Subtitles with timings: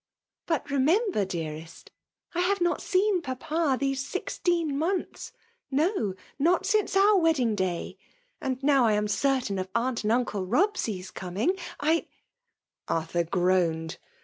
[0.47, 1.91] But remember, dearest,
[2.33, 5.31] I have not seen papa^ these sixteen months;
[5.69, 7.97] no I not since our wed* ding'day;
[8.41, 12.07] and now I am certain of aunt and uncle Bobsey's coming,'— I
[12.87, 13.99] —"Arthur groaned.